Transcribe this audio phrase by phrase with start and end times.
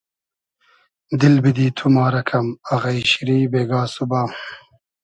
[1.19, 4.21] دیل بیدی تو ما رۂ کئم آغݷ شیری بېگا سوبا